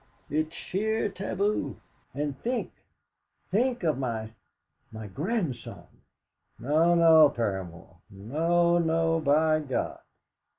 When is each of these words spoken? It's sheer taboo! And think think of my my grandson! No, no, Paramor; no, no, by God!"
It's 0.31 0.55
sheer 0.55 1.09
taboo! 1.09 1.77
And 2.15 2.35
think 2.39 2.71
think 3.51 3.83
of 3.83 3.99
my 3.99 4.33
my 4.91 5.05
grandson! 5.05 5.85
No, 6.57 6.95
no, 6.95 7.29
Paramor; 7.29 7.97
no, 8.09 8.79
no, 8.79 9.19
by 9.19 9.59
God!" 9.59 9.99